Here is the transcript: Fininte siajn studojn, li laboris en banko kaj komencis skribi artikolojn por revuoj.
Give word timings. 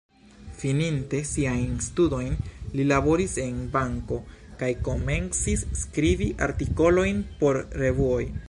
Fininte 0.59 1.19
siajn 1.31 1.75
studojn, 1.87 2.31
li 2.79 2.87
laboris 2.93 3.37
en 3.45 3.61
banko 3.77 4.19
kaj 4.63 4.71
komencis 4.91 5.67
skribi 5.85 6.35
artikolojn 6.51 7.25
por 7.43 7.67
revuoj. 7.85 8.23